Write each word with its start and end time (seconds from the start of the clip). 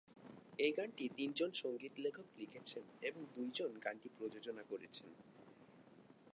এই 0.59 0.71
গানটি 0.77 1.05
তিনজন 1.17 1.51
সঙ্গীত 1.53 1.93
লেখক 1.97 2.27
লিখেছেন 2.37 2.85
এবং 3.01 3.21
দুইজন 3.35 3.71
গানটি 3.85 4.09
প্রযোজনা 4.17 4.63
করেছেন। 4.63 5.09